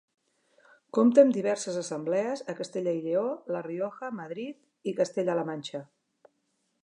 [0.97, 5.83] Compta amb diverses assemblees a Castella i Lleó, La Rioja, Madrid i Castella-la Manxa.